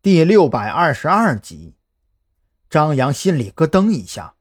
[0.00, 1.74] 第六百二十二集，
[2.70, 4.34] 张扬心里咯噔一下。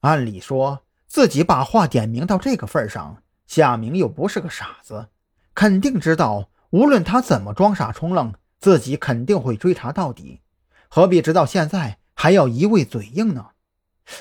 [0.00, 5.06] 按理说，自己把话点明到这个份上，夏明又不是个傻子，
[5.54, 10.40] 肯定知道，无论他怎么装傻充愣，自己肯定会追查到底。
[10.88, 13.50] 何必直到现在还要一味嘴硬呢？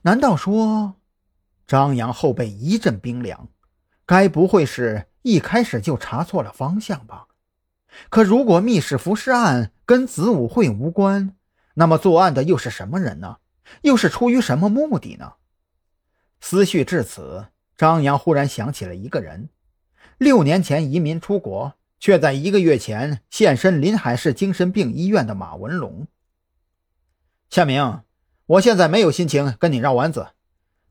[0.00, 0.94] 难道说，
[1.66, 3.48] 张扬后背一阵冰凉？
[4.06, 7.26] 该不会是一开始就查错了方向吧？
[8.08, 11.36] 可如果密室浮尸案跟子午会无关，
[11.74, 13.36] 那么作案的又是什么人呢？
[13.82, 15.34] 又是出于什么目的呢？
[16.40, 19.50] 思绪至此，张扬忽然想起了一个人：
[20.16, 26.06] 六年前移民出国，却在一个月前现身临海市精神病医院的马文龙。
[27.50, 28.00] 夏明，
[28.46, 30.28] 我现在没有心情跟你绕弯子。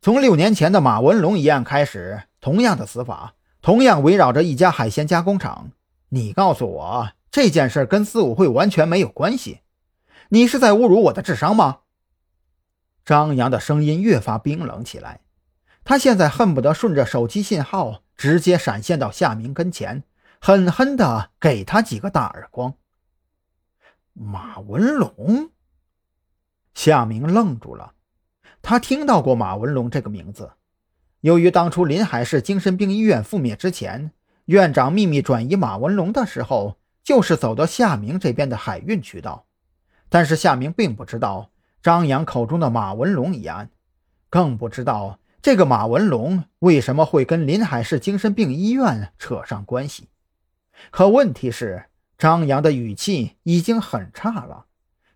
[0.00, 5.72] 从六年前的马文龙一案开始，同样的死法，同样围绕着一家海鲜加工厂。
[6.10, 9.62] 你告诉我这件事跟子午会完全没有关系，
[10.28, 11.80] 你是在侮辱我的智商吗？
[13.04, 15.22] 张扬的声音越发冰冷起来，
[15.82, 20.04] 他现在恨不得顺着手机信号直接闪现到夏明跟前，
[20.40, 22.74] 狠狠地给他几个大耳光。
[24.12, 25.50] 马文龙，
[26.72, 27.94] 夏明愣住了，
[28.62, 30.52] 他听到过马文龙这个名字，
[31.22, 34.12] 由于当初临海市精神病医院覆灭之前。
[34.44, 39.46] 院长秘密转移马文龙的时候，就是走到夏明这边的海运渠道，
[40.08, 41.50] 但是夏明并不知道
[41.82, 43.70] 张扬口中的马文龙一案，
[44.30, 50.08] 更不知道这个马文龙为什么会跟临海市精神病医院扯上关系。
[50.90, 51.84] 可问题是，
[52.16, 54.64] 张扬的语气已经很差了，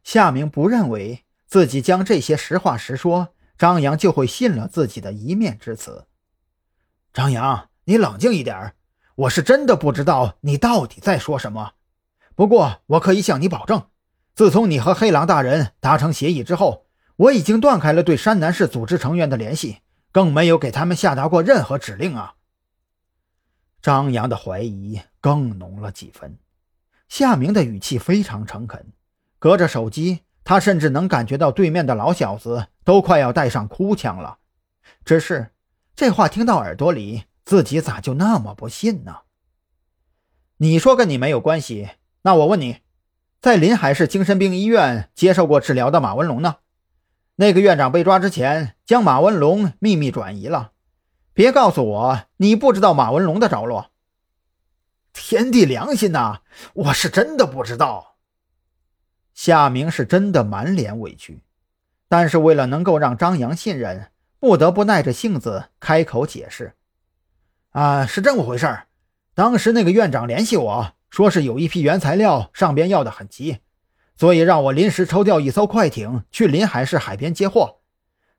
[0.05, 6.07] 夏明不认为自己将这些实话实说，张扬就会信了自己的一面之词。
[7.15, 8.75] 张扬，你冷静一点
[9.15, 11.73] 我是真的不知道你到底在说什么，
[12.39, 13.89] 不过我可以向你保证，
[14.33, 16.87] 自从你和黑狼大人达成协议之后，
[17.17, 19.79] 我已经断开了对山南市组织成员的联系，
[20.13, 22.37] 更没有给他们下达过任何指令啊。
[23.83, 26.39] 张扬的怀疑更浓了几分，
[27.09, 28.93] 夏明的语气非常诚恳，
[29.41, 34.39] 隔着手机，他甚至能感觉到对面的老小子都快要带上哭腔了。
[35.05, 35.51] 只是
[35.97, 37.25] 这话听到耳朵里。
[37.45, 39.21] 自己咋就那么不信呢？
[40.59, 41.89] 你说跟你没有关系，
[42.29, 42.83] 那我问你，
[43.41, 46.57] 在临海市精神病医院接受过治疗的马文龙呢？
[47.37, 50.73] 那个院长被抓之前，将马文龙秘密转移了。
[51.33, 53.91] 别告诉我你不知道马文龙的着落。
[55.15, 56.41] 天地良心呐，
[56.75, 58.17] 我是真的不知道。
[59.33, 61.43] 夏明是真的满脸委屈，
[62.11, 66.75] 但是为了能够让张扬信任，不得不耐着性子开口解释。
[67.71, 68.89] 啊，是这么回事儿。
[69.33, 73.59] 当时那个院长联系我说，是有一批原材料上边要的很急，
[74.17, 77.77] 所以让我临时抽调一艘快艇去临海市海边接货。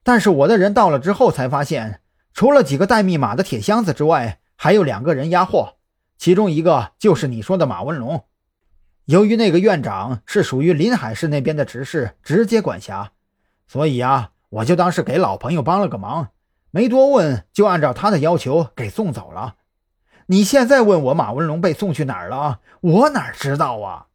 [0.03, 2.01] 但是我的人到了之后才发现，
[2.33, 5.75] 除了几个带密码的铁箱子之外，还有两个人押货，
[6.17, 8.25] 其中一个就是你说的马文龙。
[9.05, 13.11] 由于那个院长是属于临海市那边的执事，直接管辖，
[13.67, 16.29] 所以啊，我就当是给老朋友帮了个忙。
[16.71, 19.55] 没多问，就按照他的要求给送走了。
[20.31, 24.09] 你现在问我马文龙被送去哪儿了，我哪知道啊？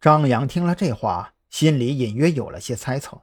[0.00, 3.20] 张扬听了这话，心里隐约有了些猜测。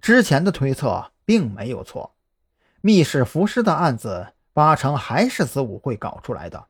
[0.00, 2.14] 之前的推测并没有错，
[2.80, 6.68] 密室浮尸的案子八成还是子午会搞出来的。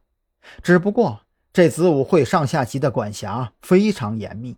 [0.60, 1.20] 只不过
[1.52, 4.56] 这子午会上下级的管辖非常严密，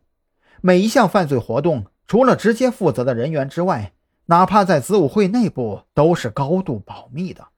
[0.62, 3.92] 每一项犯罪活动，除了直接负责的人员之外。
[4.26, 7.48] 哪怕在子午会内部都是高度保密的。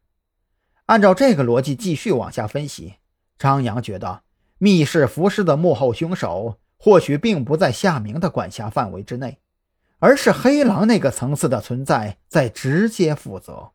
[0.86, 2.94] 按照这个逻辑继续往下分析，
[3.38, 4.22] 张扬觉得
[4.58, 9.38] 密室服尸的幕后凶手或许并不在夏明的管辖范围之内，
[9.98, 13.70] 而是黑狼那个层次的存在在直接负责。